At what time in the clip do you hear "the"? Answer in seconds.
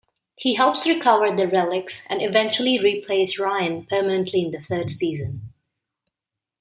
1.29-1.47, 4.49-4.59